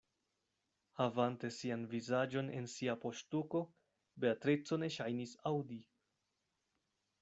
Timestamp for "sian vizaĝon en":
1.57-2.71